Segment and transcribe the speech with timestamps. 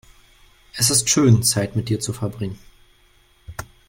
[0.73, 2.57] Es ist schön, Zeit mit dir zu verbringen.